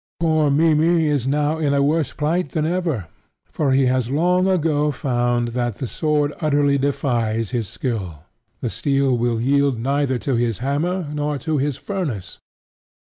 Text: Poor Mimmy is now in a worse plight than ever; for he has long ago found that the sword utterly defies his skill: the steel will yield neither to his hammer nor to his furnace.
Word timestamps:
Poor 0.19 0.49
Mimmy 0.49 1.05
is 1.05 1.27
now 1.27 1.59
in 1.59 1.75
a 1.75 1.83
worse 1.83 2.11
plight 2.11 2.53
than 2.53 2.65
ever; 2.65 3.05
for 3.45 3.71
he 3.71 3.85
has 3.85 4.09
long 4.09 4.47
ago 4.47 4.89
found 4.91 5.49
that 5.49 5.75
the 5.75 5.85
sword 5.85 6.33
utterly 6.41 6.75
defies 6.79 7.51
his 7.51 7.67
skill: 7.69 8.23
the 8.61 8.69
steel 8.71 9.15
will 9.15 9.39
yield 9.39 9.79
neither 9.79 10.17
to 10.17 10.33
his 10.35 10.57
hammer 10.57 11.05
nor 11.13 11.37
to 11.37 11.59
his 11.59 11.77
furnace. 11.77 12.39